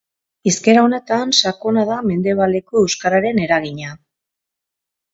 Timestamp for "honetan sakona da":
0.85-1.99